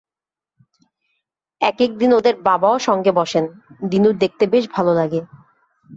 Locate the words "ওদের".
2.13-2.35